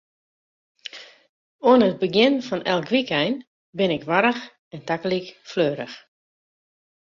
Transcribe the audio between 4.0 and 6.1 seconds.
warch en tagelyk fleurich.